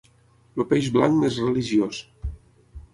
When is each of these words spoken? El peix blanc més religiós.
El 0.61 0.65
peix 0.71 0.89
blanc 0.97 1.19
més 1.25 1.39
religiós. 1.47 2.03